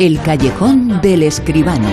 El 0.00 0.18
callejón 0.22 1.02
del 1.02 1.24
escribano. 1.24 1.86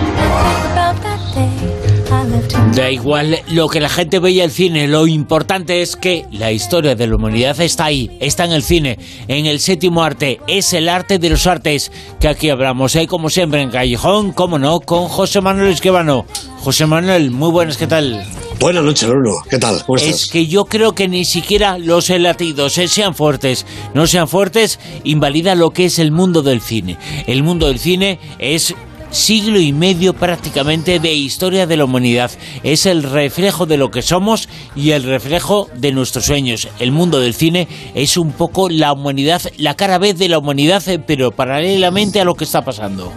Da 2.74 2.90
igual 2.90 3.40
lo 3.52 3.68
que 3.68 3.82
la 3.82 3.90
gente 3.90 4.20
veía 4.20 4.46
el 4.46 4.52
cine, 4.52 4.88
lo 4.88 5.08
importante 5.08 5.82
es 5.82 5.98
que 5.98 6.26
la 6.32 6.54
historia 6.54 6.96
de 6.96 7.06
la 7.06 7.18
humanidad 7.18 7.60
está 7.60 7.84
ahí, 7.84 8.10
está 8.22 8.46
en 8.46 8.54
el 8.54 8.64
cine, 8.64 8.98
en 9.28 9.46
el 9.46 9.60
séptimo 9.60 10.04
arte, 10.04 10.40
es 10.48 10.72
el 10.72 10.88
arte 10.88 11.20
de 11.20 11.32
los 11.32 11.48
artes 11.48 11.92
que 12.22 12.30
aquí 12.30 12.50
hablamos, 12.50 12.96
¿eh? 12.96 13.08
como 13.08 13.30
siempre 13.30 13.62
en 13.62 13.72
Callejón, 13.72 14.32
como 14.32 14.58
no, 14.58 14.80
con 14.80 15.10
José 15.10 15.42
Manuel 15.42 15.74
Esquivano. 15.74 16.26
José 16.68 16.86
Manuel, 16.86 17.32
muy 17.32 17.50
buenas, 17.50 17.78
¿qué 17.78 17.88
tal? 17.88 18.26
Buenas 18.60 18.84
noches, 18.84 19.08
Bruno. 19.08 19.36
¿Qué 19.50 19.58
tal? 19.58 19.86
¿Cómo 19.86 19.96
estás? 19.96 20.24
Es 20.24 20.28
que 20.28 20.48
yo 20.48 20.66
creo 20.66 20.94
que 20.94 21.08
ni 21.08 21.24
siquiera 21.24 21.78
los 21.78 22.10
latidos 22.10 22.78
eh, 22.78 22.90
sean 22.90 23.16
fuertes, 23.16 23.66
no 23.94 24.06
sean 24.06 24.28
fuertes, 24.28 24.78
invalida 25.06 25.56
lo 25.56 25.70
que 25.70 25.86
es 25.86 25.98
el 25.98 26.12
mundo 26.12 26.42
del 26.42 26.60
cine. 26.60 26.98
El 27.26 27.42
mundo 27.42 27.68
del 27.68 27.80
cine 27.80 28.20
es 28.38 28.76
siglo 29.12 29.62
y 29.62 29.72
medio 29.72 30.14
prácticamente 30.14 31.00
de 31.00 31.14
historia 31.14 31.68
de 31.68 31.78
la 31.78 31.86
humanidad. 31.86 32.32
Es 32.64 32.86
el 32.86 33.04
reflejo 33.04 33.66
de 33.66 33.78
lo 33.78 33.90
que 33.90 34.02
somos 34.02 34.50
y 34.76 34.92
el 34.92 35.04
reflejo 35.04 35.70
de 35.74 35.94
nuestros 35.94 36.26
sueños. 36.26 36.68
El 36.80 36.92
mundo 36.92 37.22
del 37.22 37.34
cine 37.34 37.70
es 37.96 38.18
un 38.18 38.34
poco 38.34 38.68
la 38.68 38.92
humanidad, 38.92 39.42
la 39.58 39.76
cara 39.76 40.00
vez 40.00 40.18
de 40.18 40.28
la 40.28 40.38
humanidad, 40.38 40.86
eh, 40.90 41.00
pero 41.00 41.32
paralelamente 41.32 42.20
a 42.20 42.26
lo 42.26 42.36
que 42.36 42.44
está 42.44 42.62
pasando. 42.66 43.14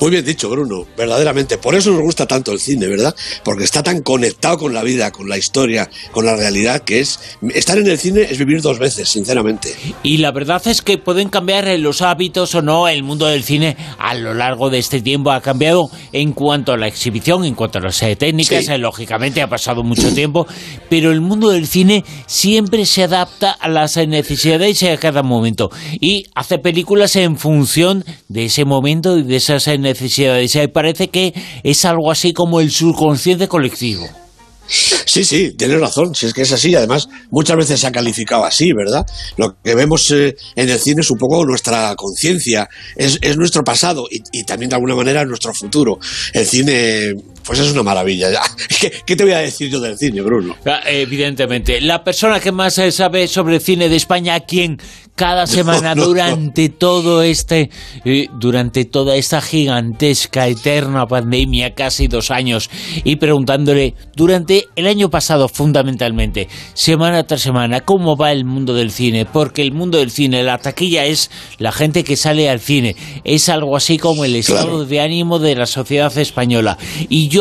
Muy 0.00 0.10
bien 0.10 0.24
dicho, 0.24 0.48
Bruno, 0.50 0.86
verdaderamente. 0.96 1.58
Por 1.58 1.74
eso 1.74 1.90
nos 1.90 2.02
gusta 2.02 2.26
tanto 2.26 2.52
el 2.52 2.60
cine, 2.60 2.86
¿verdad? 2.86 3.14
Porque 3.44 3.64
está 3.64 3.82
tan 3.82 4.02
conectado 4.02 4.58
con 4.58 4.74
la 4.74 4.82
vida, 4.82 5.10
con 5.10 5.28
la 5.28 5.38
historia, 5.38 5.88
con 6.12 6.26
la 6.26 6.36
realidad, 6.36 6.82
que 6.82 7.00
es... 7.00 7.18
Estar 7.54 7.78
en 7.78 7.86
el 7.86 7.98
cine 7.98 8.22
es 8.22 8.38
vivir 8.38 8.60
dos 8.60 8.78
veces, 8.78 9.08
sinceramente. 9.08 9.74
Y 10.02 10.18
la 10.18 10.32
verdad 10.32 10.62
es 10.66 10.82
que 10.82 10.98
pueden 10.98 11.28
cambiar 11.28 11.66
los 11.78 12.02
hábitos 12.02 12.54
o 12.54 12.62
no. 12.62 12.88
El 12.88 13.02
mundo 13.02 13.26
del 13.26 13.42
cine 13.42 13.76
a 13.98 14.14
lo 14.14 14.34
largo 14.34 14.70
de 14.70 14.78
este 14.78 15.00
tiempo 15.00 15.30
ha 15.30 15.40
cambiado 15.40 15.90
en 16.12 16.32
cuanto 16.32 16.72
a 16.72 16.76
la 16.76 16.86
exhibición, 16.86 17.44
en 17.44 17.54
cuanto 17.54 17.78
a 17.78 17.82
las 17.82 18.02
eh, 18.02 18.16
técnicas. 18.16 18.66
Sí. 18.66 18.72
Eh, 18.72 18.78
Lógicamente 18.78 19.42
ha 19.42 19.48
pasado 19.48 19.82
mucho 19.82 20.12
tiempo, 20.14 20.46
pero 20.88 21.10
el 21.10 21.20
mundo 21.20 21.48
del 21.50 21.66
cine 21.66 22.04
siempre 22.26 22.86
se 22.86 23.04
adapta 23.04 23.50
a 23.50 23.68
las 23.68 23.96
eh, 23.96 24.06
necesidades 24.06 24.82
a 24.82 24.96
cada 24.98 25.22
momento 25.22 25.70
y 26.00 26.24
hace 26.34 26.58
películas 26.58 27.16
en 27.16 27.36
función 27.36 28.04
de 28.28 28.46
ese 28.46 28.64
momento 28.64 29.16
y 29.18 29.22
de 29.22 29.36
esas 29.36 29.66
eh, 29.68 29.78
necesidades. 29.86 30.54
Y 30.54 30.66
parece 30.68 31.08
que 31.08 31.32
es 31.62 31.84
algo 31.84 32.10
así 32.10 32.32
como 32.32 32.60
el 32.60 32.70
subconsciente 32.70 33.48
colectivo. 33.48 34.06
Sí, 34.68 35.24
sí, 35.24 35.52
tienes 35.56 35.80
razón, 35.80 36.14
si 36.14 36.26
es 36.26 36.34
que 36.34 36.42
es 36.42 36.52
así, 36.52 36.74
además 36.74 37.08
muchas 37.30 37.56
veces 37.56 37.80
se 37.80 37.86
ha 37.86 37.92
calificado 37.92 38.44
así, 38.44 38.72
¿verdad? 38.72 39.06
Lo 39.36 39.56
que 39.62 39.74
vemos 39.76 40.10
eh, 40.10 40.36
en 40.56 40.68
el 40.68 40.78
cine 40.80 41.02
es 41.02 41.10
un 41.10 41.18
poco 41.18 41.44
nuestra 41.46 41.94
conciencia, 41.94 42.68
es, 42.96 43.18
es 43.22 43.36
nuestro 43.36 43.62
pasado 43.62 44.06
y, 44.10 44.22
y 44.32 44.44
también 44.44 44.70
de 44.70 44.74
alguna 44.74 44.96
manera 44.96 45.24
nuestro 45.24 45.54
futuro. 45.54 45.98
El 46.32 46.46
cine, 46.46 47.14
pues 47.46 47.58
es 47.60 47.72
una 47.72 47.82
maravilla. 47.82 48.30
ya. 48.30 48.42
¿Qué, 48.80 48.92
qué 49.06 49.16
te 49.16 49.24
voy 49.24 49.32
a 49.32 49.38
decir 49.38 49.70
yo 49.70 49.80
del 49.80 49.96
cine, 49.96 50.20
Bruno? 50.22 50.56
Ah, 50.66 50.80
Evidentemente. 50.86 51.80
La 51.80 52.02
persona 52.04 52.40
que 52.40 52.52
más 52.52 52.76
eh, 52.78 52.90
sabe 52.92 53.28
sobre 53.28 53.60
cine 53.60 53.88
de 53.88 53.96
España, 53.96 54.40
quien 54.40 54.78
cada 55.14 55.46
semana 55.46 55.94
no, 55.94 56.02
no. 56.02 56.08
durante 56.08 56.68
todo 56.68 57.22
este, 57.22 57.70
eh, 58.04 58.26
durante 58.38 58.84
toda 58.84 59.16
esta 59.16 59.40
gigantesca, 59.40 60.48
eterna 60.48 61.06
pandemia, 61.06 61.74
casi 61.74 62.06
dos 62.08 62.30
años, 62.30 62.68
y 63.04 63.16
preguntándole 63.16 63.94
durante 64.14 64.66
el 64.76 64.86
año 64.86 65.08
pasado 65.10 65.48
fundamentalmente, 65.48 66.48
semana 66.74 67.26
tras 67.26 67.40
semana, 67.42 67.80
cómo 67.80 68.16
va 68.16 68.32
el 68.32 68.44
mundo 68.44 68.74
del 68.74 68.90
cine, 68.90 69.24
porque 69.26 69.62
el 69.62 69.72
mundo 69.72 69.98
del 69.98 70.10
cine, 70.10 70.42
la 70.42 70.58
taquilla 70.58 71.04
es 71.06 71.30
la 71.58 71.72
gente 71.72 72.04
que 72.04 72.16
sale 72.16 72.50
al 72.50 72.60
cine, 72.60 72.96
es 73.24 73.48
algo 73.48 73.76
así 73.76 73.98
como 73.98 74.24
el 74.24 74.34
estado 74.36 74.56
Claro. 74.56 74.84
de 74.86 75.00
ánimo 75.00 75.38
de 75.38 75.54
la 75.54 75.66
sociedad 75.66 76.16
española. 76.16 76.78
Y 77.08 77.28
yo 77.28 77.35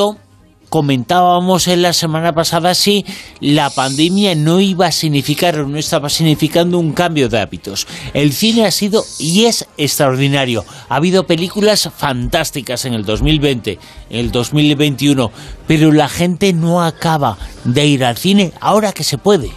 comentábamos 0.70 1.68
en 1.68 1.82
la 1.82 1.94
semana 1.94 2.34
pasada 2.34 2.76
si 2.76 3.06
la 3.40 3.70
pandemia 3.70 4.36
no 4.36 4.60
iba 4.60 4.88
a 4.88 4.92
significar 4.92 5.60
o 5.60 5.68
no 5.68 5.78
estaba 5.78 6.10
significando 6.10 6.80
un 6.80 6.92
cambio 6.92 7.30
de 7.30 7.40
hábitos. 7.40 7.88
El 8.14 8.34
cine 8.34 8.66
ha 8.66 8.72
sido 8.72 9.06
y 9.20 9.46
es 9.46 9.68
extraordinario. 9.78 10.66
Ha 10.90 10.98
habido 10.98 11.26
películas 11.26 11.90
fantásticas 11.96 12.86
en 12.86 12.94
el 12.94 13.06
2020, 13.06 13.80
en 14.10 14.20
el 14.20 14.32
2021, 14.32 15.32
pero 15.68 15.92
la 15.92 16.10
gente 16.10 16.52
no 16.52 16.84
acaba 16.84 17.38
de 17.64 17.86
ir 17.86 18.04
al 18.04 18.18
cine 18.18 18.52
ahora 18.60 18.92
que 18.92 19.04
se 19.04 19.18
puede. 19.18 19.52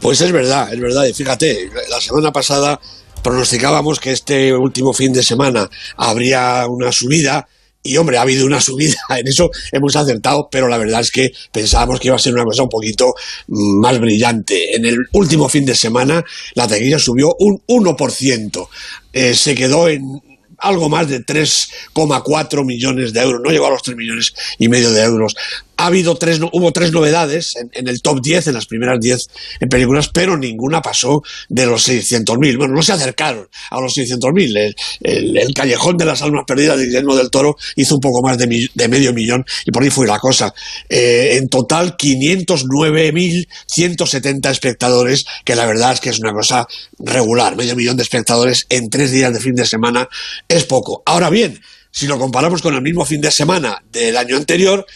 Pues 0.00 0.20
es 0.20 0.32
verdad, 0.32 0.72
es 0.72 0.80
verdad. 0.80 1.04
Y 1.04 1.12
fíjate, 1.12 1.70
la 1.90 2.00
semana 2.00 2.32
pasada 2.32 2.80
pronosticábamos 3.22 4.00
que 4.00 4.12
este 4.12 4.54
último 4.54 4.92
fin 4.92 5.12
de 5.12 5.22
semana 5.22 5.68
habría 5.96 6.66
una 6.66 6.92
subida. 6.92 7.48
Y 7.82 7.96
hombre, 7.96 8.18
ha 8.18 8.22
habido 8.22 8.44
una 8.44 8.60
subida, 8.60 8.96
en 9.16 9.28
eso 9.28 9.50
hemos 9.72 9.96
acertado, 9.96 10.48
pero 10.50 10.68
la 10.68 10.78
verdad 10.78 11.00
es 11.00 11.10
que 11.10 11.32
pensábamos 11.52 12.00
que 12.00 12.08
iba 12.08 12.16
a 12.16 12.18
ser 12.18 12.34
una 12.34 12.44
cosa 12.44 12.62
un 12.64 12.68
poquito 12.68 13.14
mm, 13.46 13.80
más 13.80 13.98
brillante. 13.98 14.74
En 14.76 14.84
el 14.84 14.98
último 15.12 15.48
fin 15.48 15.64
de 15.64 15.74
semana 15.74 16.24
la 16.54 16.66
taquilla 16.66 16.98
subió 16.98 17.34
un 17.38 17.62
1%, 17.66 18.68
Eh, 19.12 19.34
se 19.34 19.54
quedó 19.54 19.88
en 19.88 20.20
algo 20.58 20.88
más 20.88 21.08
de 21.08 21.24
3,4 21.24 22.64
millones 22.64 23.12
de 23.12 23.20
euros, 23.20 23.40
no 23.42 23.50
llegó 23.50 23.66
a 23.66 23.70
los 23.70 23.82
3 23.82 23.96
millones 23.96 24.34
y 24.58 24.68
medio 24.68 24.90
de 24.90 25.02
euros. 25.02 25.34
Ha 25.78 25.86
habido 25.86 26.16
tres, 26.16 26.40
hubo 26.52 26.72
tres 26.72 26.92
novedades 26.92 27.54
en, 27.72 27.88
el 27.88 28.02
top 28.02 28.20
10, 28.20 28.48
en 28.48 28.54
las 28.54 28.66
primeras 28.66 28.98
10 29.00 29.28
en 29.60 29.68
películas, 29.68 30.10
pero 30.12 30.36
ninguna 30.36 30.82
pasó 30.82 31.22
de 31.48 31.66
los 31.66 31.88
600.000. 31.88 32.58
Bueno, 32.58 32.74
no 32.74 32.82
se 32.82 32.92
acercaron 32.92 33.48
a 33.70 33.80
los 33.80 33.96
600.000. 33.96 34.74
El, 35.00 35.36
el, 35.36 35.54
Callejón 35.54 35.96
de 35.96 36.04
las 36.04 36.22
Almas 36.22 36.44
Perdidas 36.46 36.78
de 36.78 36.86
Guillermo 36.86 37.16
del 37.16 37.30
Toro 37.30 37.56
hizo 37.76 37.94
un 37.94 38.00
poco 38.00 38.22
más 38.22 38.38
de 38.38 38.88
medio 38.88 39.12
millón 39.12 39.44
y 39.64 39.70
por 39.70 39.82
ahí 39.82 39.90
fue 39.90 40.06
la 40.06 40.18
cosa. 40.18 40.54
Eh, 40.88 41.36
en 41.36 41.48
total, 41.48 41.96
509.170 41.96 44.50
espectadores, 44.50 45.24
que 45.44 45.54
la 45.54 45.66
verdad 45.66 45.92
es 45.92 46.00
que 46.00 46.10
es 46.10 46.18
una 46.18 46.32
cosa 46.32 46.66
regular. 46.98 47.54
Medio 47.56 47.76
millón 47.76 47.96
de 47.96 48.02
espectadores 48.02 48.66
en 48.68 48.90
tres 48.90 49.12
días 49.12 49.32
de 49.32 49.38
fin 49.40 49.54
de 49.54 49.64
semana 49.64 50.08
es 50.48 50.64
poco. 50.64 51.02
Ahora 51.06 51.30
bien, 51.30 51.60
si 51.90 52.06
lo 52.06 52.18
comparamos 52.18 52.62
con 52.62 52.74
el 52.74 52.82
mismo 52.82 53.04
fin 53.04 53.20
de 53.20 53.30
semana 53.30 53.82
del 53.90 54.16
año 54.16 54.36
anterior, 54.36 54.86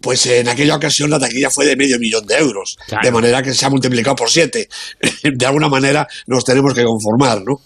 pues 0.00 0.24
en 0.26 0.48
aquella 0.48 0.76
ocasión 0.76 1.10
la 1.10 1.18
taquilla 1.18 1.50
fue 1.50 1.66
de 1.66 1.76
medio 1.76 1.98
millón 1.98 2.26
de 2.26 2.36
euros, 2.38 2.76
Claro. 2.86 3.04
de 3.04 3.12
manera 3.12 3.42
que 3.42 3.52
se 3.54 3.66
ha 3.66 3.70
multiplicado 3.70 4.16
por 4.16 4.30
siete. 4.30 4.68
De 5.22 5.46
alguna 5.46 5.68
manera 5.68 6.06
nos 6.26 6.44
tenemos 6.44 6.72
que 6.74 6.84
conformar, 6.84 7.42
¿no? 7.44 7.60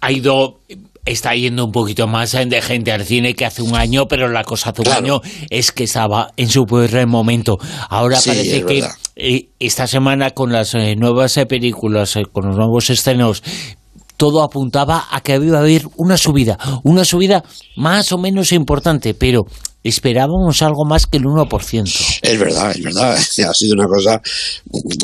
Ha 0.00 0.12
ido 0.12 0.60
está 1.04 1.34
yendo 1.34 1.64
un 1.64 1.72
poquito 1.72 2.06
más 2.06 2.32
de 2.32 2.60
gente 2.60 2.92
al 2.92 3.02
cine 3.04 3.32
que 3.34 3.46
hace 3.46 3.62
un 3.62 3.74
año, 3.74 4.06
pero 4.08 4.28
la 4.28 4.44
cosa 4.44 4.70
hace 4.70 4.82
un 4.82 4.88
año 4.88 5.20
es 5.48 5.72
que 5.72 5.84
estaba 5.84 6.32
en 6.36 6.50
su 6.50 6.66
peor 6.66 7.06
momento. 7.06 7.56
Ahora 7.88 8.20
Sí, 8.20 8.28
parece 8.28 8.58
es 8.58 8.64
que 8.66 8.74
verdad. 8.82 8.96
eh, 9.16 9.48
esta 9.58 9.86
semana 9.86 10.32
con 10.32 10.52
las 10.52 10.74
eh, 10.74 10.96
nuevas 10.96 11.34
eh, 11.38 11.46
películas, 11.46 12.18
con 12.30 12.46
los 12.48 12.56
nuevos 12.56 12.90
estrenos, 12.90 13.42
todo 14.18 14.42
apuntaba 14.42 15.06
a 15.10 15.22
que 15.22 15.36
iba 15.36 15.56
a 15.56 15.60
haber 15.62 15.86
una 15.96 16.18
subida, 16.18 16.58
una 16.84 17.04
subida 17.06 17.42
más 17.76 18.12
o 18.12 18.18
menos 18.18 18.52
importante, 18.52 19.14
pero 19.14 19.46
esperábamos 19.84 20.62
algo 20.62 20.84
más 20.84 21.06
que 21.06 21.18
el 21.18 21.24
1%. 21.24 22.18
Es 22.22 22.38
verdad, 22.38 22.70
es 22.72 22.82
verdad. 22.82 23.16
Ha 23.16 23.54
sido 23.54 23.74
una 23.74 23.86
cosa. 23.86 24.20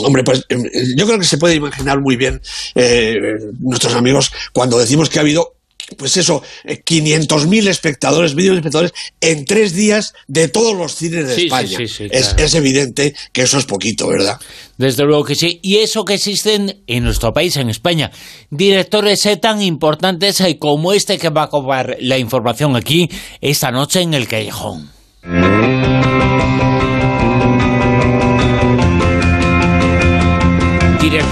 Hombre, 0.04 0.24
pues 0.24 0.44
eh, 0.48 0.56
yo 0.96 1.06
creo 1.06 1.18
que 1.18 1.24
se 1.24 1.38
puede 1.38 1.54
imaginar 1.54 2.00
muy 2.00 2.16
bien 2.16 2.40
eh, 2.74 3.14
nuestros 3.60 3.94
amigos 3.94 4.32
cuando 4.52 4.78
decimos 4.78 5.08
que 5.08 5.18
ha 5.18 5.22
habido. 5.22 5.54
Pues 5.97 6.16
eso, 6.16 6.43
eh, 6.65 6.82
500.000 6.84 7.69
espectadores, 7.69 8.34
millones 8.34 8.62
de 8.62 8.69
espectadores 8.69 8.93
en 9.21 9.44
tres 9.44 9.75
días 9.75 10.12
de 10.27 10.49
todos 10.49 10.77
los 10.77 10.94
cines 10.94 11.28
de 11.28 11.34
Sí, 11.34 11.44
España. 11.44 11.77
sí, 11.78 11.88
sí, 11.88 12.09
es, 12.10 12.28
claro. 12.28 12.44
es 12.44 12.55
evidente 12.55 13.15
que 13.32 13.43
eso 13.43 13.59
es 13.59 13.65
poquito, 13.65 14.09
¿verdad? 14.09 14.38
Desde 14.77 15.04
luego 15.04 15.25
que 15.25 15.34
sí. 15.34 15.60
Y 15.62 15.77
eso 15.78 16.04
que 16.04 16.15
existen 16.15 16.83
en 16.87 17.04
nuestro 17.04 17.33
país, 17.33 17.57
en 17.57 17.71
España. 17.71 18.10
Directores 18.51 19.24
eh, 19.27 19.36
tan 19.36 19.63
importantes 19.63 20.41
eh, 20.41 20.59
como 20.59 20.92
este 20.92 21.18
que 21.18 21.28
va 21.30 21.45
a 21.45 21.48
cobrar 21.48 21.97
la 22.01 22.18
información 22.18 22.74
aquí 22.77 23.09
esta 23.41 23.71
noche 23.71 24.01
en 24.03 24.15
el 24.15 24.27
Callejón. 24.27 24.91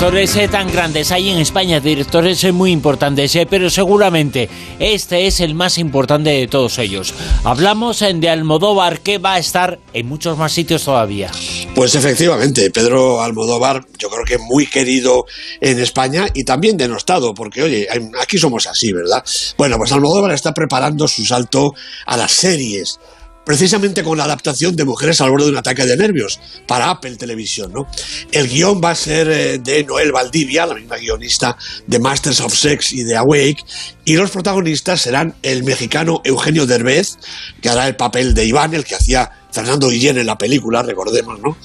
Directores 0.03 0.35
eh, 0.35 0.49
tan 0.49 0.73
grandes 0.73 1.13
hay 1.13 1.31
en 1.31 1.39
España, 1.39 1.79
directores 1.79 2.43
eh, 2.43 2.51
muy 2.51 2.73
importantes, 2.73 3.37
eh, 3.37 3.47
pero 3.49 3.71
seguramente 3.71 4.49
este 4.81 5.29
es 5.29 5.39
el 5.39 5.55
más 5.55 5.79
importante 5.79 6.31
de 6.31 6.49
todos 6.49 6.81
ellos. 6.81 7.15
Hablamos 7.45 8.01
de 8.01 8.29
Almodóvar, 8.29 8.99
que 8.99 9.19
va 9.19 9.35
a 9.35 9.39
estar 9.39 9.79
en 9.93 10.09
muchos 10.09 10.37
más 10.37 10.51
sitios 10.51 10.83
todavía. 10.83 11.31
Pues 11.77 11.95
efectivamente, 11.95 12.69
Pedro 12.73 13.23
Almodóvar, 13.23 13.87
yo 13.97 14.11
creo 14.11 14.25
que 14.25 14.39
muy 14.39 14.67
querido 14.67 15.25
en 15.61 15.79
España 15.79 16.27
y 16.35 16.43
también 16.43 16.77
denostado, 16.77 17.33
porque 17.33 17.63
oye, 17.63 17.87
aquí 18.21 18.39
somos 18.39 18.67
así, 18.67 18.93
¿verdad? 18.93 19.23
Bueno, 19.57 19.79
pues 19.79 19.93
Almodóvar 19.93 20.33
está 20.33 20.53
preparando 20.53 21.07
su 21.07 21.25
salto 21.25 21.75
a 22.07 22.17
las 22.17 22.33
series. 22.33 22.99
Precisamente 23.45 24.03
con 24.03 24.19
la 24.19 24.25
adaptación 24.25 24.77
de 24.77 24.85
Mujeres 24.85 25.21
al 25.21 25.31
borde 25.31 25.47
de 25.47 25.53
un 25.53 25.59
ataque 25.59 25.85
de 25.85 25.97
nervios 25.97 26.41
para 26.67 26.91
Apple 26.91 27.17
Televisión. 27.17 27.73
¿no? 27.73 27.87
El 28.31 28.49
guion 28.49 28.81
va 28.83 28.91
a 28.91 28.95
ser 28.95 29.29
eh, 29.31 29.59
de 29.59 29.85
Noel 29.85 30.13
Valdivia, 30.13 30.67
la 30.67 30.75
misma 30.75 30.97
guionista 30.97 31.57
de 31.87 31.99
Masters 31.99 32.41
of 32.41 32.55
Sex 32.55 32.93
y 32.93 33.03
de 33.03 33.17
Awake, 33.17 33.65
y 34.05 34.15
los 34.15 34.31
protagonistas 34.31 35.01
serán 35.01 35.35
el 35.43 35.65
mexicano 35.65 36.21
Eugenio 36.25 36.67
Derbez, 36.67 37.19
que 37.61 37.69
hará 37.69 37.87
el 37.87 37.97
papel 37.97 38.35
de 38.35 38.45
Iván, 38.45 38.75
el 38.75 38.85
que 38.85 38.97
hacía 38.97 39.31
Fernando 39.53 39.89
Guillén 39.89 40.19
en 40.19 40.27
la 40.27 40.39
película, 40.39 40.83
recordemos, 40.83 41.39
¿no? 41.41 41.57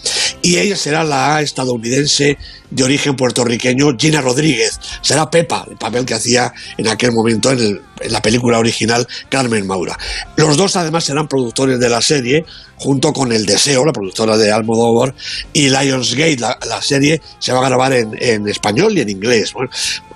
Y 0.41 0.57
ella 0.57 0.75
será 0.75 1.03
la 1.03 1.41
estadounidense 1.41 2.37
de 2.69 2.83
origen 2.83 3.15
puertorriqueño 3.15 3.97
Gina 3.97 4.21
Rodríguez. 4.21 4.79
Será 5.01 5.29
Pepa, 5.29 5.65
el 5.69 5.77
papel 5.77 6.05
que 6.05 6.13
hacía 6.13 6.53
en 6.77 6.87
aquel 6.87 7.11
momento 7.11 7.51
en, 7.51 7.81
la 8.09 8.21
película 8.21 8.59
original 8.59 9.07
Carmen 9.29 9.65
Maura. 9.65 9.97
Los 10.35 10.55
dos 10.55 10.75
además 10.75 11.05
serán 11.05 11.27
productores 11.27 11.79
de 11.79 11.89
la 11.89 12.01
serie, 12.01 12.45
junto 12.75 13.11
con 13.11 13.31
El 13.31 13.47
Deseo, 13.47 13.83
la 13.85 13.93
productora 13.93 14.37
de 14.37 14.51
Almodóvar, 14.51 15.15
y 15.51 15.69
Lionsgate. 15.69 16.37
La, 16.37 16.59
la 16.67 16.81
serie 16.81 17.21
se 17.39 17.53
va 17.53 17.65
a 17.65 17.69
grabar 17.69 17.93
en, 17.93 18.47
español 18.47 18.95
y 18.97 19.01
en 19.01 19.09
inglés. 19.09 19.53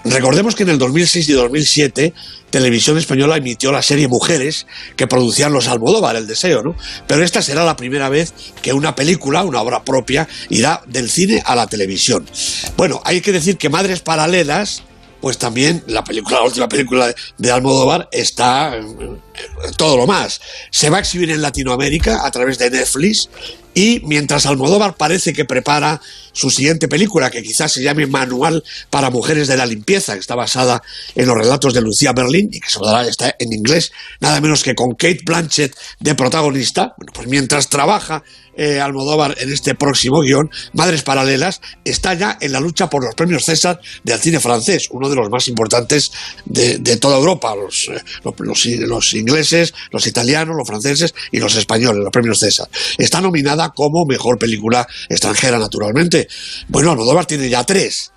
Recordemos 0.04 0.56
que 0.56 0.64
en 0.64 0.70
el 0.70 0.78
2006 0.78 1.30
y 1.30 1.34
2007 1.34 2.14
Televisión 2.52 2.98
Española 2.98 3.38
emitió 3.38 3.72
la 3.72 3.82
serie 3.82 4.08
Mujeres 4.08 4.68
que 4.96 5.08
producían 5.08 5.54
los 5.54 5.68
Almodóvar, 5.68 6.18
El 6.18 6.28
Deseo, 6.28 6.62
¿no? 6.62 6.76
Pero 7.08 7.24
esta 7.24 7.42
será 7.42 7.64
la 7.64 7.78
primera 7.78 8.10
vez 8.10 8.34
que 8.62 8.74
una 8.74 8.94
película, 8.94 9.44
una 9.44 9.62
obra 9.62 9.84
propia, 9.84 10.28
irá 10.50 10.84
del 10.86 11.10
cine 11.10 11.42
a 11.46 11.56
la 11.56 11.66
televisión. 11.68 12.30
Bueno, 12.78 13.02
hay 13.06 13.22
que 13.22 13.32
decir 13.32 13.58
que 13.58 13.70
Madres 13.70 14.02
Paralelas, 14.02 14.84
pues 15.22 15.38
también 15.38 15.84
la 15.88 16.04
película, 16.04 16.40
la 16.40 16.44
última 16.44 16.68
película 16.68 17.14
de 17.38 17.52
Almodóvar 17.52 18.10
está 18.12 18.78
todo 19.78 19.96
lo 19.96 20.06
más. 20.06 20.42
Se 20.72 20.90
va 20.90 20.98
a 20.98 21.00
exhibir 21.00 21.32
en 21.32 21.42
Latinoamérica 21.42 22.26
a 22.26 22.32
través 22.32 22.58
de 22.58 22.70
Netflix 22.70 23.30
y 23.74 24.02
mientras 24.06 24.46
Almodóvar 24.46 24.96
parece 24.96 25.34
que 25.34 25.46
prepara 25.46 26.02
su 26.34 26.50
siguiente 26.50 26.88
película, 26.88 27.30
que 27.30 27.44
quizás 27.44 27.72
se 27.72 27.84
llame 27.84 28.08
Manual 28.08 28.64
para 28.90 29.10
Mujeres 29.10 29.48
de 29.48 29.58
la 29.58 29.66
Limpieza, 29.66 30.14
que 30.14 30.20
está 30.20 30.36
basada 30.36 30.82
en 31.16 31.28
los 31.28 31.38
relatos 31.38 31.74
de 31.74 31.82
Lucía 31.82 32.14
Berlín 32.14 32.50
y 32.52 32.60
que 32.60 32.70
se 32.70 32.80
está 33.10 33.36
en 33.40 33.54
inglés, 33.54 33.92
nada 34.20 34.42
menos 34.42 34.64
que 34.64 34.76
con 34.76 34.92
Kate 34.92 35.22
Blanchett 35.26 35.76
de 36.00 36.16
protagonista, 36.16 36.94
bueno, 36.98 37.12
pues 37.14 37.28
mientras 37.28 37.70
trabaja 37.70 38.24
eh, 38.56 38.80
Almodóvar 38.80 39.36
en 39.40 39.52
este 39.52 39.76
próximo 39.76 40.22
guion, 40.22 40.50
Madres 40.74 41.04
Paralelas, 41.04 41.62
está 41.84 42.14
ya 42.14 42.38
en 42.42 42.52
la 42.52 42.60
lucha 42.60 42.90
por 42.90 43.04
los 43.04 43.16
premios 43.16 43.46
César 43.46 43.80
del 44.04 44.20
cine 44.20 44.40
francés, 44.40 44.88
uno 44.92 45.10
de 45.10 45.16
los 45.16 45.30
más 45.30 45.48
importantes 45.48 46.12
de, 46.46 46.98
toda 46.98 47.18
Europa, 47.18 47.56
los, 47.56 47.90
eh, 47.90 49.18
ingleses, 49.18 49.74
los 49.92 50.08
italianos, 50.08 50.56
los 50.56 50.68
franceses 50.68 51.14
y 51.32 51.40
los 51.40 51.56
españoles, 51.56 52.04
los 52.04 52.12
premios 52.12 52.40
César. 52.40 52.68
Está 52.98 53.22
nominada 53.22 53.70
como 53.70 54.06
mejor 54.06 54.38
película 54.38 54.88
extranjera, 55.10 55.58
naturalmente. 55.60 56.28
Bueno, 56.68 56.92
Almodóvar 56.92 57.26
tiene 57.26 57.50
ya 57.50 57.64
tres. 57.64 58.12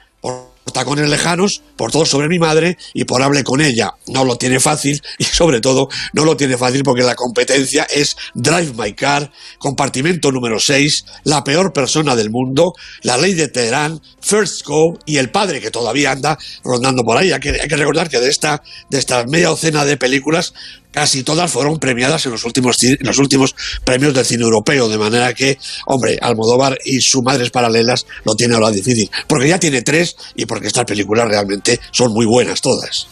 Tacones 0.73 1.09
lejanos, 1.09 1.63
por 1.77 1.93
todo 1.93 2.07
sobre 2.07 2.29
mi 2.29 2.39
madre 2.39 2.79
y 2.93 3.05
por 3.05 3.23
hable 3.23 3.45
con 3.45 3.61
ella. 3.61 3.93
No 4.07 4.25
lo 4.25 4.37
tiene 4.37 4.61
fácil 4.61 5.03
y 5.19 5.25
sobre 5.25 5.61
todo 5.61 5.89
no 6.13 6.25
lo 6.25 6.37
tiene 6.37 6.57
fácil 6.57 6.83
porque 6.83 7.03
la 7.03 7.15
competencia 7.15 7.85
es 7.85 8.17
Drive 8.35 8.73
My 8.77 8.93
Car, 8.95 9.31
compartimento 9.59 10.33
número 10.33 10.59
6, 10.59 11.05
La 11.25 11.45
peor 11.45 11.73
persona 11.73 12.17
del 12.17 12.31
mundo, 12.31 12.73
La 13.03 13.17
ley 13.17 13.35
de 13.35 13.49
Teherán, 13.49 14.01
First 14.21 14.65
Go 14.65 14.99
y 15.05 15.19
El 15.19 15.31
padre 15.31 15.61
que 15.61 15.71
todavía 15.71 16.13
anda 16.13 16.39
rondando 16.63 17.03
por 17.05 17.17
ahí. 17.17 17.33
Hay 17.33 17.41
que, 17.41 17.53
recordar 17.53 18.09
que 18.09 18.21
de 18.21 18.31
esta, 18.31 18.63
de 18.89 18.99
esta 18.99 19.25
media 19.27 19.49
docena 19.49 19.85
de 19.85 19.97
películas 19.97 20.55
casi 20.95 21.25
todas 21.25 21.51
fueron 21.51 21.79
premiadas 21.79 22.25
en 22.25 22.33
los 22.33 22.45
últimos 22.45 22.83
en 22.83 23.07
los 23.07 23.19
últimos 23.19 23.55
premios 23.85 24.15
del 24.15 24.25
cine 24.25 24.45
europeo, 24.45 24.89
de 24.89 24.97
manera 24.97 25.35
que, 25.35 25.59
hombre, 25.87 26.17
Almodóvar 26.23 26.79
y 26.85 27.01
sus 27.01 27.23
madres 27.23 27.51
paralelas 27.51 28.07
lo 28.25 28.35
tiene 28.37 28.55
ahora 28.55 28.71
difícil, 28.71 29.11
porque 29.27 29.49
ya 29.49 29.59
tiene 29.59 29.83
tres 29.83 30.17
y 30.37 30.47
porque 30.47 30.69
estas 30.69 30.85
películas 30.85 31.29
realmente 31.29 31.81
son 31.91 32.13
muy 32.13 32.27
buenas 32.27 32.61
todas. 32.61 33.09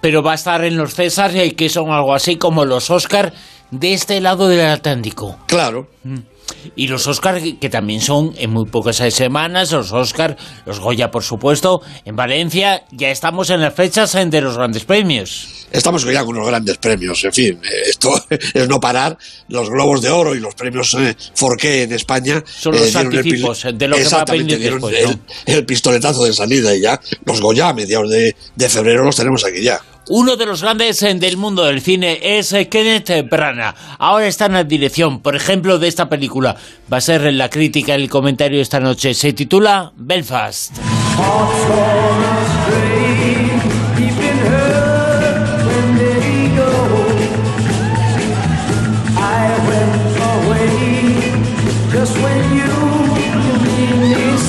Pero 0.00 0.22
va 0.22 0.32
a 0.32 0.34
estar 0.34 0.64
en 0.64 0.76
los 0.76 0.94
César, 0.94 1.32
que 1.54 1.68
son 1.68 1.90
algo 1.90 2.14
así 2.14 2.36
como 2.36 2.64
los 2.64 2.90
Oscar 2.90 3.32
de 3.70 3.94
este 3.94 4.20
lado 4.20 4.48
del 4.48 4.66
Atlántico. 4.66 5.38
Claro. 5.46 5.88
Mm. 6.04 6.33
Y 6.76 6.88
los 6.88 7.06
Oscar, 7.06 7.40
que 7.60 7.68
también 7.68 8.00
son 8.00 8.34
en 8.36 8.50
muy 8.50 8.66
pocas 8.66 8.96
semanas, 8.96 9.72
los 9.72 9.92
Oscar, 9.92 10.36
los 10.66 10.80
Goya, 10.80 11.10
por 11.10 11.22
supuesto, 11.22 11.80
en 12.04 12.16
Valencia, 12.16 12.84
ya 12.90 13.10
estamos 13.10 13.50
en 13.50 13.60
las 13.60 13.74
fechas 13.74 14.12
de 14.12 14.40
los 14.40 14.56
grandes 14.56 14.84
premios. 14.84 15.66
Estamos 15.70 16.04
ya 16.04 16.24
con 16.24 16.36
los 16.36 16.46
grandes 16.46 16.78
premios, 16.78 17.24
en 17.24 17.32
fin, 17.32 17.60
eh, 17.64 17.88
esto 17.88 18.14
es 18.54 18.68
no 18.68 18.78
parar. 18.78 19.18
Los 19.48 19.68
Globos 19.68 20.02
de 20.02 20.10
Oro 20.10 20.34
y 20.34 20.40
los 20.40 20.54
premios 20.54 20.94
eh, 20.94 21.16
Forqué 21.34 21.82
en 21.82 21.92
España 21.92 22.42
son 22.46 22.74
los 22.76 22.94
eh, 22.94 22.98
anticipos 22.98 23.66
de 23.74 23.88
lo 23.88 23.96
que 23.96 24.04
va 24.04 24.20
a 24.20 24.24
venir 24.24 24.58
después, 24.58 25.18
el, 25.46 25.66
pistoletazo 25.66 26.24
de 26.24 26.32
salida 26.32 26.74
y 26.76 26.82
ya 26.82 27.00
los 27.24 27.40
Goya 27.40 27.70
a 27.70 27.74
mediados 27.74 28.10
de, 28.10 28.36
de 28.54 28.68
febrero 28.68 29.04
los 29.04 29.16
tenemos 29.16 29.44
aquí 29.44 29.62
ya. 29.62 29.80
Uno 30.08 30.36
de 30.36 30.44
los 30.44 30.60
grandes 30.60 31.02
eh, 31.02 31.14
del 31.14 31.38
mundo 31.38 31.64
del 31.64 31.80
cine 31.80 32.18
es 32.22 32.52
eh, 32.52 32.68
Kenneth 32.68 33.26
Branagh. 33.30 33.74
Ahora 33.98 34.26
está 34.26 34.46
en 34.46 34.52
la 34.52 34.64
dirección, 34.64 35.20
por 35.20 35.34
ejemplo, 35.34 35.78
de 35.78 35.88
esta 35.88 36.10
película. 36.10 36.56
Va 36.92 36.98
a 36.98 37.00
ser 37.00 37.32
la 37.32 37.48
crítica, 37.48 37.94
el 37.94 38.10
comentario 38.10 38.60
esta 38.60 38.80
noche. 38.80 39.14
Se 39.14 39.32
titula 39.32 39.92
Belfast. 39.96 40.76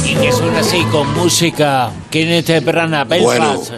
Y 0.06 0.16
que 0.16 0.31
suena 0.34 0.60
así 0.60 0.84
con 0.92 1.13
música. 1.13 1.92
Kenneth 2.10 2.66
Branagh, 2.66 3.08
Belfast. 3.08 3.74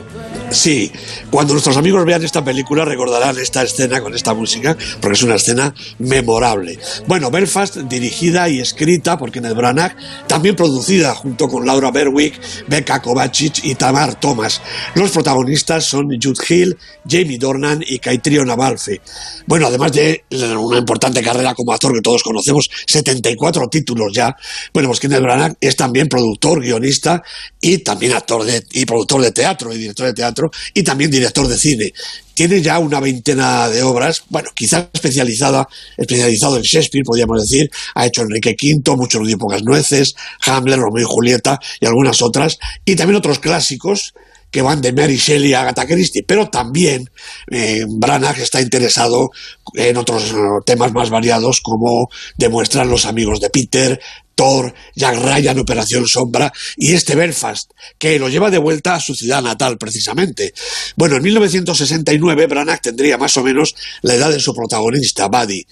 Sí, 0.49 0.89
cuando 1.29 1.53
nuestros 1.53 1.75
amigos 1.75 2.05
vean 2.05 2.23
esta 2.23 2.43
película 2.43 2.85
recordarán 2.85 3.37
esta 3.37 3.63
escena 3.63 4.01
con 4.01 4.15
esta 4.15 4.33
música, 4.33 4.77
porque 5.01 5.15
es 5.15 5.23
una 5.23 5.35
escena 5.35 5.75
memorable. 5.99 6.79
Bueno, 7.05 7.29
Belfast, 7.29 7.75
dirigida 7.75 8.47
y 8.47 8.61
escrita 8.61 9.17
por 9.17 9.29
Kenneth 9.29 9.55
Branagh, 9.55 9.95
también 10.25 10.55
producida 10.55 11.13
junto 11.15 11.49
con 11.49 11.65
Laura 11.65 11.91
Berwick, 11.91 12.39
Becca 12.67 13.01
Kovacic 13.01 13.65
y 13.65 13.75
Tamar 13.75 14.17
Thomas. 14.19 14.61
Los 14.95 15.11
protagonistas 15.11 15.83
son 15.83 16.07
Jude 16.21 16.41
Hill, 16.47 16.77
Jamie 17.07 17.37
Dornan 17.37 17.83
y 17.85 17.99
Caitriona 17.99 18.55
Navalfe. 18.55 19.01
Bueno, 19.47 19.67
además 19.67 19.91
de 19.91 20.23
una 20.57 20.77
importante 20.77 21.21
carrera 21.21 21.55
como 21.55 21.73
actor 21.73 21.93
que 21.93 22.01
todos 22.01 22.23
conocemos, 22.23 22.69
74 22.87 23.67
títulos 23.67 24.13
ya. 24.13 24.33
Bueno, 24.73 24.87
pues 24.87 25.01
Kenneth 25.01 25.21
Branagh 25.21 25.57
es 25.59 25.75
también 25.75 26.07
productor, 26.07 26.61
guionista 26.61 27.21
y 27.59 27.79
también 27.79 28.13
actor 28.13 28.45
de, 28.45 28.63
y 28.71 28.85
productor 28.85 29.21
de 29.21 29.31
teatro 29.31 29.73
y 29.73 29.77
director 29.77 30.05
de 30.05 30.13
teatro 30.13 30.36
y 30.73 30.83
también 30.83 31.11
director 31.11 31.47
de 31.47 31.57
cine. 31.57 31.93
Tiene 32.33 32.61
ya 32.61 32.77
una 32.79 32.99
veintena 32.99 33.67
de 33.67 33.81
obras, 33.83 34.23
bueno, 34.29 34.49
quizás 34.55 34.87
especializada, 34.93 35.67
especializado 35.97 36.57
en 36.57 36.63
Shakespeare, 36.63 37.03
podríamos 37.03 37.41
decir. 37.41 37.69
Ha 37.95 38.05
hecho 38.05 38.21
Enrique 38.21 38.55
V, 38.61 38.95
Mucho 38.95 39.19
ruido 39.19 39.35
y 39.35 39.39
pocas 39.39 39.63
nueces, 39.63 40.15
Hamlet, 40.45 40.77
Romeo 40.77 41.03
y 41.03 41.07
Julieta 41.07 41.59
y 41.79 41.85
algunas 41.85 42.21
otras. 42.21 42.57
Y 42.85 42.95
también 42.95 43.17
otros 43.17 43.39
clásicos 43.39 44.13
que 44.51 44.61
van 44.61 44.81
de 44.81 44.93
Mary 44.93 45.17
Shelley 45.17 45.53
a 45.53 45.61
Agatha 45.61 45.85
Christie, 45.85 46.23
pero 46.23 46.49
también 46.49 47.09
eh, 47.51 47.85
Branagh 47.87 48.39
está 48.39 48.61
interesado 48.61 49.29
en 49.73 49.97
otros 49.97 50.31
eh, 50.31 50.35
temas 50.65 50.93
más 50.93 51.09
variados 51.09 51.59
como 51.61 52.09
demuestran 52.37 52.89
los 52.89 53.05
amigos 53.05 53.39
de 53.39 53.49
Peter, 53.49 53.99
Thor, 54.37 54.71
Jack 54.95 55.17
Ryan, 55.17 55.57
Operación 55.57 56.07
Sombra 56.07 56.53
y 56.77 56.93
este 56.93 57.15
Belfast, 57.15 57.71
que 57.97 58.19
lo 58.19 58.29
lleva 58.29 58.51
de 58.51 58.59
vuelta 58.59 58.93
a 58.93 58.99
su 58.99 59.15
ciudad 59.15 59.41
natal 59.41 59.79
precisamente. 59.79 60.53
Bueno, 60.95 61.15
en 61.15 61.23
1969 61.23 62.45
Branagh 62.45 62.79
tendría 62.79 63.17
más 63.17 63.35
o 63.37 63.43
menos 63.43 63.75
la 64.03 64.13
edad 64.13 64.29
de 64.29 64.39
su 64.39 64.53
protagonista, 64.53 65.27
Buddy. 65.27 65.65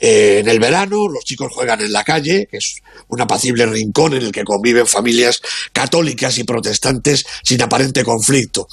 Eh, 0.00 0.38
en 0.40 0.48
el 0.48 0.60
verano 0.60 1.08
los 1.08 1.24
chicos 1.24 1.52
juegan 1.52 1.80
en 1.80 1.92
la 1.92 2.04
calle, 2.04 2.46
que 2.50 2.58
es 2.58 2.80
un 3.08 3.20
apacible 3.20 3.66
rincón 3.66 4.14
en 4.14 4.22
el 4.22 4.32
que 4.32 4.44
conviven 4.44 4.86
familias 4.86 5.40
católicas 5.72 6.38
y 6.38 6.44
protestantes 6.44 7.26
sin 7.42 7.62
aparente 7.62 8.04
conflicto. 8.04 8.68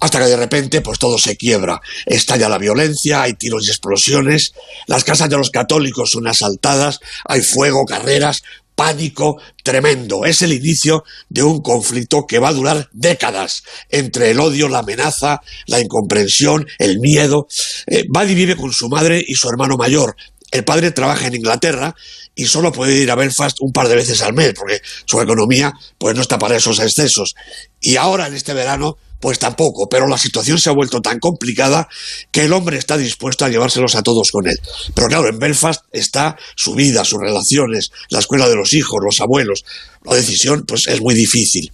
Hasta 0.00 0.18
que 0.18 0.26
de 0.26 0.36
repente, 0.36 0.80
pues 0.80 0.98
todo 0.98 1.18
se 1.18 1.36
quiebra. 1.36 1.80
Estalla 2.06 2.48
la 2.48 2.58
violencia, 2.58 3.22
hay 3.22 3.34
tiros 3.34 3.66
y 3.66 3.70
explosiones, 3.70 4.52
las 4.86 5.04
casas 5.04 5.30
de 5.30 5.36
los 5.36 5.50
católicos 5.50 6.10
son 6.10 6.26
asaltadas, 6.26 7.00
hay 7.24 7.40
fuego, 7.40 7.84
carreras, 7.84 8.42
pánico 8.74 9.40
tremendo. 9.62 10.24
Es 10.24 10.42
el 10.42 10.52
inicio 10.52 11.04
de 11.28 11.42
un 11.42 11.60
conflicto 11.60 12.26
que 12.26 12.38
va 12.38 12.48
a 12.48 12.52
durar 12.52 12.88
décadas 12.92 13.62
entre 13.90 14.30
el 14.30 14.40
odio, 14.40 14.68
la 14.68 14.80
amenaza, 14.80 15.40
la 15.66 15.80
incomprensión, 15.80 16.66
el 16.78 16.98
miedo. 16.98 17.46
Eh, 17.86 18.04
vive 18.26 18.56
con 18.56 18.72
su 18.72 18.88
madre 18.88 19.22
y 19.24 19.34
su 19.34 19.48
hermano 19.48 19.76
mayor. 19.76 20.16
El 20.52 20.64
padre 20.64 20.92
trabaja 20.92 21.26
en 21.26 21.34
Inglaterra 21.34 21.96
y 22.36 22.44
solo 22.46 22.70
puede 22.70 22.94
ir 22.94 23.10
a 23.10 23.16
Belfast 23.16 23.56
un 23.60 23.72
par 23.72 23.88
de 23.88 23.96
veces 23.96 24.22
al 24.22 24.34
mes 24.34 24.52
porque 24.56 24.80
su 25.04 25.20
economía 25.20 25.72
pues 25.98 26.14
no 26.14 26.22
está 26.22 26.38
para 26.38 26.56
esos 26.56 26.78
excesos. 26.78 27.34
Y 27.80 27.96
ahora 27.96 28.28
en 28.28 28.34
este 28.34 28.54
verano 28.54 28.96
Pues 29.22 29.38
tampoco, 29.38 29.88
pero 29.88 30.08
la 30.08 30.18
situación 30.18 30.58
se 30.58 30.68
ha 30.68 30.72
vuelto 30.72 31.00
tan 31.00 31.20
complicada 31.20 31.86
que 32.32 32.44
el 32.44 32.52
hombre 32.52 32.76
está 32.76 32.96
dispuesto 32.96 33.44
a 33.44 33.48
llevárselos 33.48 33.94
a 33.94 34.02
todos 34.02 34.32
con 34.32 34.48
él. 34.48 34.58
Pero 34.96 35.06
claro, 35.06 35.28
en 35.28 35.38
Belfast 35.38 35.82
está 35.92 36.36
su 36.56 36.74
vida, 36.74 37.04
sus 37.04 37.20
relaciones, 37.20 37.92
la 38.10 38.18
escuela 38.18 38.48
de 38.48 38.56
los 38.56 38.74
hijos, 38.74 38.98
los 39.00 39.20
abuelos. 39.20 39.64
La 40.02 40.16
decisión 40.16 40.64
pues 40.66 40.88
es 40.88 41.00
muy 41.00 41.14
difícil. 41.14 41.70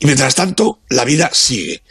Y 0.00 0.06
mientras 0.06 0.34
tanto, 0.34 0.78
la 0.88 1.04
vida 1.04 1.30
sigue. 1.32 1.82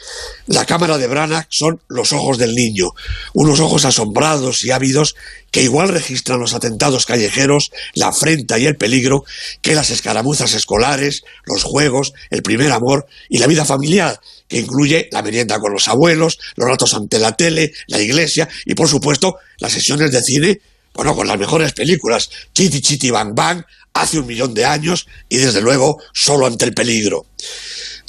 La 0.46 0.64
cámara 0.64 0.96
de 0.96 1.06
Branagh 1.06 1.46
son 1.50 1.80
los 1.88 2.12
ojos 2.12 2.38
del 2.38 2.54
niño, 2.54 2.90
unos 3.34 3.60
ojos 3.60 3.84
asombrados 3.84 4.64
y 4.64 4.70
ávidos 4.70 5.14
que 5.50 5.62
igual 5.62 5.88
registran 5.88 6.40
los 6.40 6.54
atentados 6.54 7.06
callejeros, 7.06 7.70
la 7.94 8.08
afrenta 8.08 8.58
y 8.58 8.66
el 8.66 8.76
peligro 8.76 9.24
que 9.62 9.74
las 9.74 9.90
escaramuzas 9.90 10.54
escolares, 10.54 11.22
los 11.44 11.64
juegos, 11.64 12.12
el 12.30 12.42
primer 12.42 12.72
amor 12.72 13.06
y 13.28 13.38
la 13.38 13.46
vida 13.46 13.64
familiar, 13.64 14.20
que 14.48 14.58
incluye 14.58 15.08
la 15.12 15.22
merienda 15.22 15.58
con 15.58 15.72
los 15.72 15.88
abuelos, 15.88 16.38
los 16.56 16.68
ratos 16.68 16.94
ante 16.94 17.18
la 17.18 17.36
tele, 17.36 17.72
la 17.86 18.00
iglesia 18.00 18.48
y, 18.64 18.74
por 18.74 18.88
supuesto, 18.88 19.36
las 19.58 19.72
sesiones 19.72 20.12
de 20.12 20.22
cine, 20.22 20.60
bueno, 20.98 21.14
con 21.14 21.28
las 21.28 21.38
mejores 21.38 21.74
películas, 21.74 22.28
Chiti 22.52 22.80
Chiti 22.80 23.12
Bang 23.12 23.32
Bang, 23.32 23.62
hace 23.94 24.18
un 24.18 24.26
millón 24.26 24.52
de 24.52 24.64
años 24.64 25.06
y, 25.28 25.36
desde 25.36 25.60
luego, 25.60 26.02
solo 26.12 26.44
ante 26.44 26.64
el 26.64 26.74
peligro. 26.74 27.24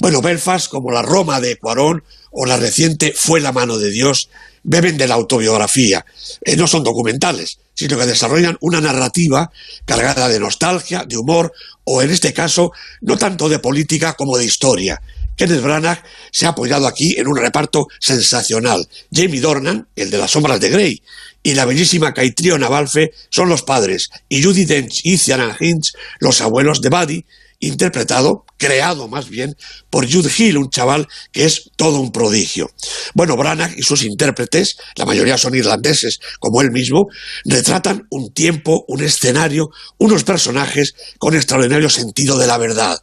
Bueno, 0.00 0.20
Belfast, 0.20 0.68
como 0.68 0.90
la 0.90 1.00
Roma 1.00 1.40
de 1.40 1.56
Cuarón 1.56 2.02
o 2.32 2.46
la 2.46 2.56
reciente 2.56 3.14
Fue 3.16 3.40
la 3.40 3.52
mano 3.52 3.78
de 3.78 3.92
Dios, 3.92 4.28
beben 4.64 4.98
de 4.98 5.06
la 5.06 5.14
autobiografía. 5.14 6.04
Eh, 6.44 6.56
no 6.56 6.66
son 6.66 6.82
documentales, 6.82 7.60
sino 7.74 7.96
que 7.96 8.06
desarrollan 8.06 8.58
una 8.60 8.80
narrativa 8.80 9.52
cargada 9.84 10.28
de 10.28 10.40
nostalgia, 10.40 11.04
de 11.04 11.16
humor 11.16 11.52
o, 11.84 12.02
en 12.02 12.10
este 12.10 12.32
caso, 12.32 12.72
no 13.02 13.16
tanto 13.16 13.48
de 13.48 13.60
política 13.60 14.14
como 14.14 14.36
de 14.36 14.46
historia. 14.46 15.00
Kenneth 15.40 15.62
Branagh 15.62 16.02
se 16.30 16.44
ha 16.44 16.50
apoyado 16.50 16.86
aquí 16.86 17.18
en 17.18 17.26
un 17.26 17.34
reparto 17.34 17.86
sensacional. 17.98 18.86
Jamie 19.10 19.40
Dornan, 19.40 19.88
el 19.96 20.10
de 20.10 20.18
las 20.18 20.32
sombras 20.32 20.60
de 20.60 20.68
Grey, 20.68 21.02
y 21.42 21.54
la 21.54 21.64
bellísima 21.64 22.12
Caitriona 22.12 22.68
Balfe 22.68 23.12
son 23.30 23.48
los 23.48 23.62
padres, 23.62 24.10
y 24.28 24.42
Judy 24.42 24.66
Dench 24.66 25.00
y 25.02 25.16
Ciaran 25.16 25.56
Hinch 25.58 25.94
los 26.18 26.42
abuelos 26.42 26.82
de 26.82 26.90
Buddy, 26.90 27.24
interpretado, 27.58 28.44
creado 28.58 29.08
más 29.08 29.30
bien, 29.30 29.56
por 29.88 30.12
Jude 30.12 30.30
Hill, 30.36 30.58
un 30.58 30.68
chaval 30.68 31.08
que 31.32 31.46
es 31.46 31.70
todo 31.76 32.00
un 32.00 32.12
prodigio. 32.12 32.70
Bueno, 33.14 33.38
Branagh 33.38 33.72
y 33.78 33.82
sus 33.82 34.02
intérpretes, 34.02 34.76
la 34.96 35.06
mayoría 35.06 35.38
son 35.38 35.54
irlandeses, 35.54 36.20
como 36.38 36.60
él 36.60 36.70
mismo, 36.70 37.06
retratan 37.46 38.06
un 38.10 38.30
tiempo, 38.34 38.84
un 38.88 39.02
escenario, 39.02 39.70
unos 39.96 40.22
personajes 40.22 40.94
con 41.18 41.34
extraordinario 41.34 41.88
sentido 41.88 42.36
de 42.36 42.46
la 42.46 42.58
verdad. 42.58 42.98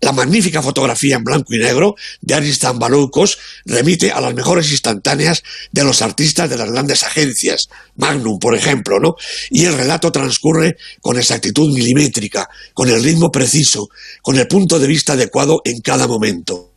La 0.00 0.12
magnífica 0.12 0.60
fotografía 0.60 1.16
en 1.16 1.24
blanco 1.24 1.54
y 1.54 1.58
negro 1.58 1.94
de 2.20 2.34
Aristan 2.34 2.78
Baloucos 2.78 3.38
remite 3.64 4.12
a 4.12 4.20
las 4.20 4.34
mejores 4.34 4.70
instantáneas 4.70 5.42
de 5.72 5.84
los 5.84 6.02
artistas 6.02 6.50
de 6.50 6.58
las 6.58 6.70
grandes 6.70 7.02
agencias, 7.02 7.68
Magnum, 7.96 8.38
por 8.38 8.54
ejemplo, 8.54 9.00
¿no? 9.00 9.14
Y 9.50 9.64
el 9.64 9.74
relato 9.74 10.12
transcurre 10.12 10.76
con 11.00 11.16
exactitud 11.16 11.72
milimétrica, 11.72 12.48
con 12.74 12.90
el 12.90 13.02
ritmo 13.02 13.30
preciso, 13.32 13.88
con 14.20 14.38
el 14.38 14.46
punto 14.46 14.78
de 14.78 14.86
vista 14.86 15.14
adecuado 15.14 15.62
en 15.64 15.80
cada 15.80 16.06
momento. 16.06 16.75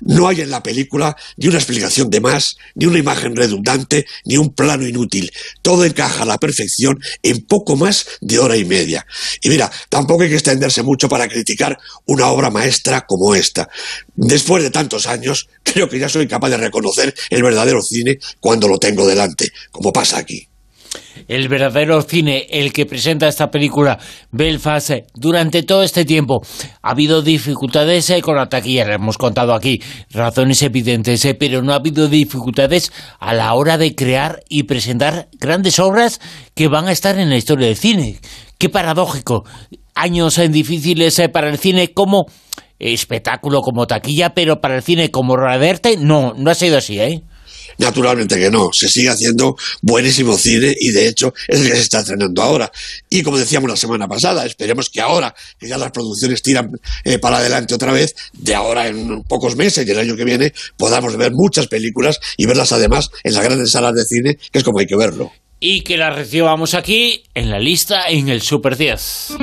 No 0.00 0.28
hay 0.28 0.40
en 0.40 0.50
la 0.50 0.62
película 0.62 1.16
ni 1.36 1.48
una 1.48 1.58
explicación 1.58 2.10
de 2.10 2.20
más, 2.20 2.56
ni 2.74 2.86
una 2.86 2.98
imagen 2.98 3.36
redundante, 3.36 4.06
ni 4.24 4.36
un 4.36 4.54
plano 4.54 4.86
inútil. 4.86 5.30
Todo 5.62 5.84
encaja 5.84 6.22
a 6.22 6.26
la 6.26 6.38
perfección 6.38 6.98
en 7.22 7.44
poco 7.46 7.76
más 7.76 8.06
de 8.20 8.38
hora 8.38 8.56
y 8.56 8.64
media. 8.64 9.06
Y 9.40 9.48
mira, 9.48 9.70
tampoco 9.88 10.22
hay 10.22 10.28
que 10.28 10.34
extenderse 10.34 10.82
mucho 10.82 11.08
para 11.08 11.28
criticar 11.28 11.78
una 12.06 12.28
obra 12.28 12.50
maestra 12.50 13.06
como 13.06 13.34
esta. 13.34 13.68
Después 14.14 14.62
de 14.62 14.70
tantos 14.70 15.06
años, 15.06 15.48
creo 15.62 15.88
que 15.88 15.98
ya 15.98 16.08
soy 16.08 16.26
capaz 16.26 16.50
de 16.50 16.56
reconocer 16.56 17.14
el 17.30 17.42
verdadero 17.42 17.82
cine 17.82 18.18
cuando 18.40 18.68
lo 18.68 18.78
tengo 18.78 19.06
delante, 19.06 19.50
como 19.70 19.92
pasa 19.92 20.18
aquí 20.18 20.48
el 21.28 21.48
verdadero 21.48 22.02
cine, 22.02 22.46
el 22.50 22.72
que 22.72 22.86
presenta 22.86 23.28
esta 23.28 23.50
película, 23.50 23.98
Belfast, 24.30 24.90
eh, 24.90 25.06
durante 25.14 25.62
todo 25.62 25.82
este 25.82 26.04
tiempo 26.04 26.42
ha 26.82 26.90
habido 26.90 27.22
dificultades 27.22 28.10
eh, 28.10 28.22
con 28.22 28.36
la 28.36 28.48
taquilla, 28.48 28.84
le 28.84 28.94
hemos 28.94 29.18
contado 29.18 29.54
aquí 29.54 29.80
razones 30.10 30.62
evidentes, 30.62 31.24
eh, 31.24 31.34
pero 31.34 31.62
no 31.62 31.72
ha 31.72 31.76
habido 31.76 32.08
dificultades 32.08 32.92
a 33.18 33.34
la 33.34 33.52
hora 33.54 33.78
de 33.78 33.94
crear 33.94 34.42
y 34.48 34.64
presentar 34.64 35.28
grandes 35.38 35.78
obras 35.78 36.20
que 36.54 36.68
van 36.68 36.88
a 36.88 36.92
estar 36.92 37.18
en 37.18 37.30
la 37.30 37.36
historia 37.36 37.66
del 37.66 37.76
cine. 37.76 38.18
Qué 38.58 38.68
paradójico. 38.68 39.44
Años 39.94 40.40
difíciles 40.50 41.20
para 41.32 41.48
el 41.48 41.58
cine 41.58 41.92
como 41.92 42.26
espectáculo, 42.78 43.62
como 43.62 43.86
taquilla, 43.86 44.30
pero 44.34 44.60
para 44.60 44.76
el 44.76 44.82
cine 44.82 45.10
como 45.10 45.36
raderte, 45.36 45.96
no, 45.96 46.34
no 46.36 46.50
ha 46.50 46.54
sido 46.54 46.78
así, 46.78 47.00
¿eh? 47.00 47.22
Naturalmente 47.78 48.38
que 48.38 48.50
no, 48.50 48.70
se 48.72 48.88
sigue 48.88 49.10
haciendo 49.10 49.56
buenísimo 49.82 50.36
cine 50.36 50.74
y 50.78 50.90
de 50.90 51.08
hecho 51.08 51.34
es 51.48 51.60
el 51.60 51.68
que 51.68 51.76
se 51.76 51.82
está 51.82 52.00
estrenando 52.00 52.42
ahora. 52.42 52.72
Y 53.10 53.22
como 53.22 53.38
decíamos 53.38 53.70
la 53.70 53.76
semana 53.76 54.08
pasada, 54.08 54.46
esperemos 54.46 54.90
que 54.90 55.00
ahora 55.00 55.34
que 55.58 55.68
ya 55.68 55.78
las 55.78 55.90
producciones 55.90 56.42
tiran 56.42 56.70
eh, 57.04 57.18
para 57.18 57.38
adelante 57.38 57.74
otra 57.74 57.92
vez, 57.92 58.14
de 58.32 58.54
ahora 58.54 58.88
en 58.88 59.22
pocos 59.24 59.56
meses 59.56 59.86
y 59.86 59.90
el 59.90 59.98
año 59.98 60.16
que 60.16 60.24
viene 60.24 60.52
podamos 60.76 61.16
ver 61.16 61.32
muchas 61.32 61.66
películas 61.66 62.20
y 62.36 62.46
verlas 62.46 62.72
además 62.72 63.10
en 63.24 63.34
las 63.34 63.44
grandes 63.44 63.70
salas 63.70 63.94
de 63.94 64.04
cine, 64.04 64.38
que 64.50 64.58
es 64.58 64.64
como 64.64 64.78
hay 64.78 64.86
que 64.86 64.96
verlo. 64.96 65.32
Y 65.58 65.82
que 65.82 65.96
las 65.96 66.14
recibamos 66.14 66.74
aquí 66.74 67.24
en 67.34 67.50
la 67.50 67.58
lista 67.58 68.08
en 68.08 68.28
el 68.28 68.42
Super 68.42 68.76
10. 68.76 69.36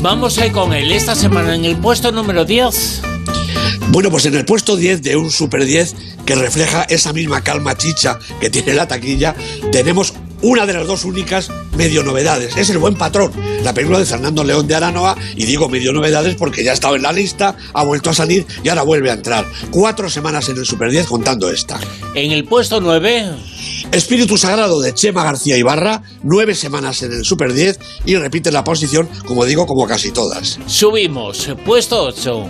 Vamos 0.00 0.38
a 0.38 0.46
ir 0.46 0.52
con 0.52 0.72
él 0.72 0.90
esta 0.92 1.14
semana 1.14 1.54
en 1.54 1.64
el 1.64 1.76
puesto 1.76 2.10
número 2.12 2.44
10. 2.44 3.11
Bueno, 3.88 4.10
pues 4.10 4.26
en 4.26 4.34
el 4.34 4.44
puesto 4.44 4.76
10 4.76 5.02
de 5.02 5.16
un 5.16 5.30
Super 5.30 5.64
10 5.64 5.94
que 6.24 6.34
refleja 6.34 6.82
esa 6.84 7.12
misma 7.12 7.42
calma 7.42 7.76
chicha 7.76 8.18
que 8.40 8.50
tiene 8.50 8.74
la 8.74 8.88
taquilla, 8.88 9.34
tenemos 9.70 10.14
una 10.42 10.66
de 10.66 10.72
las 10.72 10.86
dos 10.86 11.04
únicas 11.04 11.50
medio 11.76 12.02
novedades. 12.02 12.56
Es 12.56 12.68
El 12.70 12.78
Buen 12.78 12.96
Patrón, 12.96 13.32
la 13.62 13.72
película 13.72 13.98
de 13.98 14.06
Fernando 14.06 14.44
León 14.44 14.66
de 14.66 14.74
Aranoa, 14.74 15.16
y 15.36 15.44
digo 15.44 15.68
medio 15.68 15.92
novedades 15.92 16.34
porque 16.34 16.64
ya 16.64 16.72
ha 16.72 16.74
estado 16.74 16.96
en 16.96 17.02
la 17.02 17.12
lista, 17.12 17.56
ha 17.72 17.84
vuelto 17.84 18.10
a 18.10 18.14
salir 18.14 18.46
y 18.62 18.68
ahora 18.68 18.82
vuelve 18.82 19.10
a 19.10 19.14
entrar. 19.14 19.46
Cuatro 19.70 20.10
semanas 20.10 20.48
en 20.48 20.58
el 20.58 20.66
Super 20.66 20.90
10 20.90 21.06
contando 21.06 21.48
esta. 21.48 21.78
En 22.14 22.32
el 22.32 22.44
puesto 22.44 22.80
9... 22.80 23.51
Espíritu 23.90 24.38
Sagrado 24.38 24.80
de 24.80 24.94
Chema 24.94 25.24
García 25.24 25.56
Ibarra, 25.56 26.02
nueve 26.22 26.54
semanas 26.54 27.02
en 27.02 27.12
el 27.12 27.24
Super 27.24 27.52
10 27.52 27.78
y 28.06 28.16
repite 28.16 28.52
la 28.52 28.64
posición, 28.64 29.08
como 29.26 29.44
digo, 29.44 29.66
como 29.66 29.86
casi 29.86 30.10
todas. 30.10 30.58
Subimos, 30.66 31.48
puesto 31.64 32.04
8. 32.04 32.48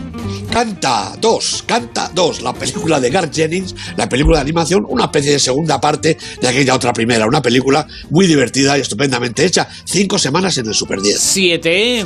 Canta 0.53 1.15
2, 1.19 1.65
Canta 1.67 2.11
2, 2.15 2.43
la 2.43 2.53
película 2.53 3.01
de 3.01 3.09
Garth 3.11 3.35
Jennings, 3.35 3.75
la 3.97 4.09
película 4.09 4.37
de 4.37 4.43
animación, 4.43 4.83
una 4.89 5.05
especie 5.05 5.33
de 5.33 5.39
segunda 5.39 5.81
parte 5.81 6.19
de 6.41 6.49
aquella 6.49 6.75
otra 6.75 6.93
primera, 6.93 7.27
una 7.27 7.41
película 7.41 7.87
muy 8.11 8.27
divertida 8.27 8.77
y 8.77 8.83
estupendamente 8.83 9.47
hecha. 9.47 9.67
Cinco 9.85 10.19
semanas 10.19 10.59
en 10.59 10.67
el 10.67 10.75
Super 10.75 11.01
10. 11.01 11.19
7. 11.19 12.05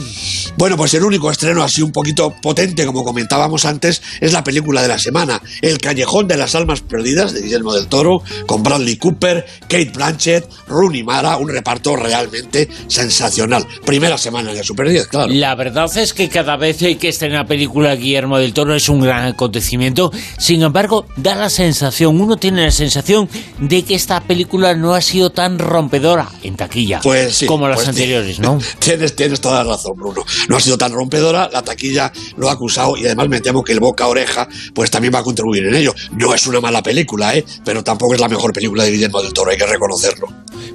Bueno, 0.56 0.76
pues 0.76 0.94
el 0.94 1.02
único 1.02 1.30
estreno 1.30 1.62
así 1.62 1.82
un 1.82 1.90
poquito 1.90 2.34
potente, 2.40 2.86
como 2.86 3.02
comentábamos 3.02 3.64
antes, 3.64 4.00
es 4.20 4.32
la 4.32 4.44
película 4.44 4.80
de 4.80 4.88
la 4.88 4.98
semana, 4.98 5.42
El 5.60 5.78
Callejón 5.78 6.28
de 6.28 6.36
las 6.36 6.54
Almas 6.54 6.82
Perdidas, 6.82 7.32
de 7.32 7.42
Guillermo 7.42 7.74
del 7.74 7.88
Toro, 7.88 8.22
con 8.46 8.62
Bradley 8.62 8.96
Cooper, 8.96 9.15
Kate 9.18 9.90
Blanchett, 9.94 10.48
Rooney 10.68 11.02
Mara, 11.02 11.36
un 11.36 11.48
reparto 11.48 11.96
realmente 11.96 12.68
sensacional. 12.88 13.66
Primera 13.84 14.18
semana 14.18 14.50
en 14.50 14.58
el 14.58 14.64
Super 14.64 14.88
10, 14.88 15.06
claro. 15.08 15.32
La 15.32 15.54
verdad 15.54 15.94
es 15.96 16.12
que 16.12 16.28
cada 16.28 16.56
vez 16.56 16.78
que 16.78 17.08
estrena 17.08 17.46
película 17.46 17.94
Guillermo 17.94 18.38
del 18.38 18.52
Toro 18.52 18.74
es 18.74 18.88
un 18.88 19.00
gran 19.00 19.26
acontecimiento. 19.26 20.12
Sin 20.38 20.62
embargo, 20.62 21.06
da 21.16 21.34
la 21.34 21.50
sensación, 21.50 22.20
uno 22.20 22.36
tiene 22.36 22.64
la 22.64 22.70
sensación 22.70 23.28
de 23.58 23.82
que 23.82 23.94
esta 23.94 24.20
película 24.20 24.74
no 24.74 24.94
ha 24.94 25.00
sido 25.00 25.30
tan 25.30 25.58
rompedora 25.58 26.28
en 26.42 26.56
taquilla 26.56 27.00
pues 27.02 27.44
como 27.46 27.68
las 27.68 27.76
pues 27.76 27.88
anteriores, 27.88 28.38
¿no? 28.38 28.58
Tienes, 28.78 29.16
tienes 29.16 29.40
toda 29.40 29.64
la 29.64 29.70
razón, 29.72 29.96
Bruno. 29.96 30.24
No 30.48 30.56
ha 30.56 30.60
sido 30.60 30.78
tan 30.78 30.92
rompedora, 30.92 31.48
la 31.52 31.62
taquilla 31.62 32.12
lo 32.36 32.48
ha 32.48 32.52
acusado 32.52 32.96
y 32.96 33.06
además 33.06 33.28
me 33.28 33.40
temo 33.40 33.62
que 33.62 33.72
el 33.72 33.80
boca 33.80 34.06
oreja 34.06 34.48
pues 34.74 34.90
también 34.90 35.14
va 35.14 35.20
a 35.20 35.22
contribuir 35.22 35.66
en 35.66 35.74
ello. 35.74 35.94
No 36.12 36.34
es 36.34 36.46
una 36.46 36.60
mala 36.60 36.82
película, 36.82 37.36
¿eh? 37.36 37.44
pero 37.64 37.82
tampoco 37.82 38.14
es 38.14 38.20
la 38.20 38.28
mejor 38.28 38.52
película 38.52 38.84
de 38.84 38.90
Guillermo 38.90 39.05
del 39.10 39.32
Toro, 39.32 39.50
hay 39.50 39.56
que 39.56 39.66
reconocerlo. 39.66 40.28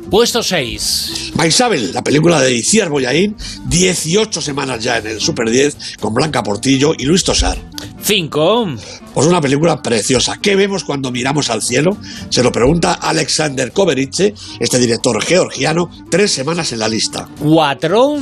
Puesto 0.09 0.43
6. 0.43 1.31
Maisabel, 1.35 1.93
la 1.93 2.03
película 2.03 2.41
de 2.41 2.53
Iciar 2.53 2.89
Boyaín, 2.89 3.37
18 3.67 4.41
semanas 4.41 4.83
ya 4.83 4.97
en 4.97 5.07
el 5.07 5.21
Super 5.21 5.49
10 5.49 5.97
con 6.01 6.13
Blanca 6.13 6.43
Portillo 6.43 6.93
y 6.97 7.05
Luis 7.05 7.23
Tosar. 7.23 7.57
5. 8.03 8.75
Pues 9.13 9.27
una 9.27 9.41
película 9.41 9.81
preciosa. 9.81 10.37
¿Qué 10.41 10.55
vemos 10.55 10.85
cuando 10.85 11.11
miramos 11.11 11.49
al 11.49 11.61
cielo? 11.61 11.97
Se 12.29 12.43
lo 12.43 12.51
pregunta 12.51 12.93
Alexander 12.93 13.71
Koverice, 13.73 14.33
este 14.59 14.79
director 14.79 15.21
georgiano, 15.21 15.89
tres 16.09 16.31
semanas 16.31 16.71
en 16.71 16.79
la 16.79 16.87
lista. 16.87 17.27
4. 17.39 18.19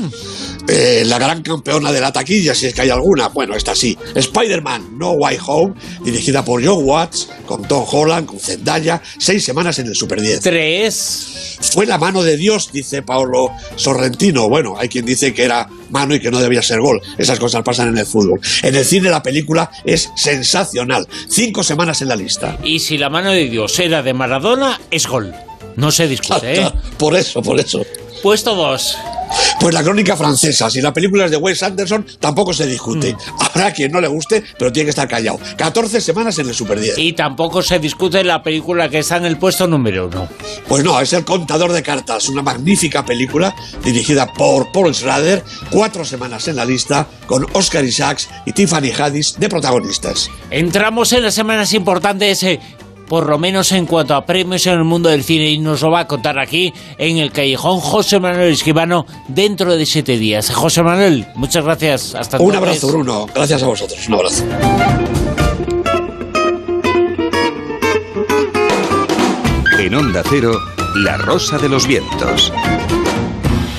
Eh, 0.68 1.04
la 1.06 1.20
gran 1.20 1.42
campeona 1.44 1.92
de 1.92 2.02
la 2.02 2.12
taquilla, 2.12 2.56
si 2.56 2.68
es 2.68 2.74
que 2.74 2.82
hay 2.82 2.90
alguna. 2.90 3.28
Bueno, 3.28 3.56
esta 3.56 3.76
sí. 3.76 3.98
Spider-Man 4.16 4.98
No 4.98 5.12
Way 5.12 5.38
Home, 5.46 5.76
dirigida 6.04 6.44
por 6.44 6.66
John 6.66 6.84
Watts, 6.84 7.30
con 7.46 7.64
Tom 7.64 7.86
Holland, 7.90 8.28
con 8.28 8.40
Zendaya, 8.40 9.02
seis 9.18 9.44
semanas 9.44 9.78
en 9.80 9.88
el 9.88 9.96
Super 9.96 10.20
10. 10.22 10.42
3. 10.42 11.58
Fue 11.74 11.86
la 11.86 11.98
mano 11.98 12.24
de 12.24 12.38
Dios, 12.38 12.72
dice 12.72 13.02
Paolo 13.04 13.52
Sorrentino. 13.76 14.50
Bueno, 14.50 14.76
hay 14.78 14.90
quien 14.90 15.06
dice 15.06 15.34
que 15.34 15.44
era 15.44 15.68
mano 15.90 16.16
y 16.16 16.20
que 16.20 16.32
no 16.32 16.40
debía 16.40 16.62
ser 16.62 16.80
gol. 16.80 17.02
Esas 17.18 17.40
cosas 17.40 17.64
pasan 17.64 17.90
en 17.90 17.98
el 17.98 18.06
fútbol. 18.06 18.40
En 18.64 18.76
el 18.76 18.86
cine 18.86 19.10
la 19.10 19.22
película 19.24 19.70
es 19.84 20.10
sensacional. 20.16 20.79
Cinco 21.28 21.64
semanas 21.64 22.02
en 22.02 22.08
la 22.10 22.16
lista. 22.16 22.58
Y 22.64 22.80
si 22.80 22.98
la 22.98 23.10
mano 23.10 23.32
de 23.32 23.50
Dios 23.50 23.80
era 23.80 24.02
de 24.02 24.14
Maradona, 24.14 24.80
es 24.92 25.08
gol. 25.08 25.34
No 25.76 25.92
se 25.92 26.08
discute, 26.08 26.54
¿eh? 26.62 26.72
Por 26.98 27.16
eso, 27.16 27.42
por 27.42 27.60
eso. 27.60 27.86
Puesto 28.22 28.56
dos. 28.56 28.98
Pues 29.60 29.74
la 29.74 29.84
crónica 29.84 30.16
francesa, 30.16 30.70
si 30.70 30.82
la 30.82 30.94
película 30.94 31.26
es 31.26 31.32
de 31.32 31.38
Wes 31.38 31.62
Anderson, 31.64 32.06
tampoco 32.20 32.54
se 32.54 32.66
discute. 32.66 33.14
Mm. 33.14 33.18
Habrá 33.40 33.74
quien 33.74 33.92
no 33.92 34.00
le 34.00 34.08
guste, 34.08 34.44
pero 34.58 34.72
tiene 34.72 34.86
que 34.86 34.92
estar 34.92 35.08
callado. 35.08 35.40
14 35.58 36.00
semanas 36.02 36.38
en 36.40 36.48
el 36.48 36.56
Super 36.56 36.80
10. 36.80 36.98
Y 36.98 37.14
tampoco 37.14 37.62
se 37.62 37.80
discute 37.80 38.24
la 38.24 38.42
película 38.42 38.90
que 38.90 39.00
está 39.00 39.18
en 39.18 39.26
el 39.26 39.38
puesto 39.38 39.68
número 39.68 40.08
uno. 40.08 40.30
Pues 40.68 40.84
no, 40.84 41.00
es 41.00 41.14
El 41.14 41.26
Contador 41.26 41.72
de 41.72 41.84
Cartas, 41.84 42.30
una 42.30 42.42
magnífica 42.42 43.06
película 43.06 43.56
dirigida 43.84 44.32
por 44.34 44.72
Paul 44.72 44.94
Schrader, 44.94 45.44
cuatro 45.72 46.06
semanas 46.06 46.48
en 46.48 46.56
la 46.56 46.66
lista, 46.66 47.08
con 47.26 47.46
Oscar 47.54 47.84
Isaacs 47.84 48.30
y 48.46 48.54
Tiffany 48.54 48.92
Haddish 48.92 49.36
de 49.36 49.50
protagonistas. 49.50 50.30
Entramos 50.50 51.12
en 51.14 51.24
las 51.24 51.34
semanas 51.34 51.74
importantes, 51.74 52.44
por 53.10 53.28
lo 53.28 53.38
menos 53.40 53.72
en 53.72 53.88
cuanto 53.88 54.16
a 54.16 54.26
premios 54.26 54.66
en 54.68 54.74
el 54.74 54.84
mundo 54.86 55.10
del 55.10 55.24
cine, 55.24 55.50
y 55.50 55.58
nos 55.58 55.82
lo 55.82 55.92
va 55.92 56.02
a 56.02 56.08
contar 56.08 56.40
aquí 56.40 56.74
en 56.98 57.18
el 57.18 57.32
Callejón 57.32 57.80
José 57.80 58.20
Manuel 58.20 58.54
Esquivano 58.54 59.06
dentro 59.28 59.76
de 59.76 59.86
siete 59.86 60.18
días. 60.18 60.54
José 60.54 60.84
Manuel, 60.84 61.28
muchas 61.36 61.66
gracias. 61.66 62.16
Hasta 62.16 62.40
Un 62.40 62.56
abrazo, 62.56 62.88
Bruno. 62.88 63.26
Gracias 63.34 63.64
a 63.64 63.68
vosotros. 63.68 64.08
Un 64.08 64.14
abrazo. 64.14 64.44
En 69.80 69.96
Onda 69.96 70.22
Cero, 70.30 70.54
La 70.98 71.18
Rosa 71.18 71.58
de 71.58 71.68
los 71.68 71.88
Vientos. 71.88 72.54